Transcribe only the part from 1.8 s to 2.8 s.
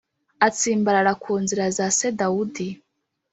se Dawudi,